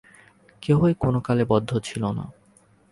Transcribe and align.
কেহই 0.63 0.93
কোন 0.93 1.15
কালে 1.19 1.43
বদ্ধ 1.45 1.71
ছিল 1.79 2.03
না। 2.11 2.25